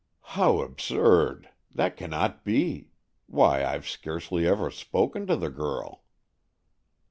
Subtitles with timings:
[0.33, 1.49] "How absurd!
[1.75, 2.89] That cannot be.
[3.27, 6.05] Why, I've scarcely ever spoken to the girl."